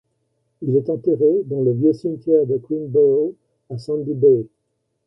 Il 0.63 0.75
est 0.75 0.89
enterré 0.89 1.43
dans 1.45 1.61
le 1.61 1.73
vieux 1.73 1.93
cimetière 1.93 2.47
de 2.47 2.57
Queenborough 2.57 3.35
à 3.69 3.77
Sandy 3.77 4.15
Bay. 4.15 4.47